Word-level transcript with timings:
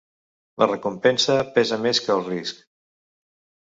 La 0.63 0.67
recompensa 0.71 1.37
pesa 1.59 1.81
més 1.87 2.03
que 2.09 2.19
el 2.19 2.29
risc. 2.35 2.69